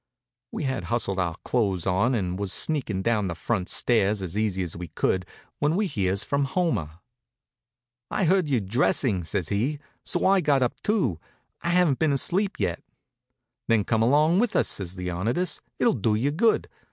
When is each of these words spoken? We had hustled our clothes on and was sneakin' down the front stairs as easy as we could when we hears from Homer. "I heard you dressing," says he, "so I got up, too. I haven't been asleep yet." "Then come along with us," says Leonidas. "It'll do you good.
We 0.51 0.63
had 0.63 0.85
hustled 0.85 1.19
our 1.19 1.35
clothes 1.45 1.85
on 1.85 2.15
and 2.15 2.39
was 2.39 2.51
sneakin' 2.51 3.03
down 3.03 3.27
the 3.27 3.35
front 3.35 3.69
stairs 3.69 4.23
as 4.23 4.35
easy 4.35 4.63
as 4.63 4.75
we 4.75 4.87
could 4.87 5.27
when 5.59 5.75
we 5.75 5.85
hears 5.85 6.23
from 6.23 6.45
Homer. 6.45 6.93
"I 8.09 8.23
heard 8.23 8.49
you 8.49 8.61
dressing," 8.61 9.23
says 9.23 9.49
he, 9.49 9.77
"so 10.03 10.25
I 10.25 10.41
got 10.41 10.63
up, 10.63 10.73
too. 10.81 11.19
I 11.61 11.69
haven't 11.69 11.99
been 11.99 12.13
asleep 12.13 12.55
yet." 12.59 12.81
"Then 13.67 13.83
come 13.83 14.01
along 14.01 14.39
with 14.39 14.55
us," 14.55 14.69
says 14.69 14.97
Leonidas. 14.97 15.61
"It'll 15.79 15.93
do 15.93 16.15
you 16.15 16.31
good. 16.31 16.67